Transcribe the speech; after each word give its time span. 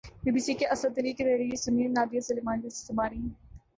be 0.23 0.29
B 0.33 0.39
C 0.45 0.53
کے 0.59 0.65
اسد 0.73 0.93
علی 0.99 1.11
کی 1.13 1.23
تحریر 1.23 1.55
سنیے 1.63 1.87
نادیہ 1.89 2.19
سلیمان 2.29 2.61
کی 2.61 2.69
زبانی 2.77 3.19